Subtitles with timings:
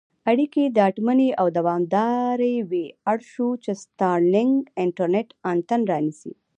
[0.31, 6.31] اړیکې ډاډمنې او دوامدارې وي اړ شو، چې سټارلېنک انټرنېټ انتن رانیسي.